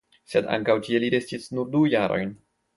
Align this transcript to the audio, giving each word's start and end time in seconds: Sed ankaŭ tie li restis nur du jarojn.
Sed 0.31 0.47
ankaŭ 0.55 0.77
tie 0.87 1.03
li 1.05 1.13
restis 1.17 1.47
nur 1.59 1.71
du 1.77 1.85
jarojn. 1.95 2.37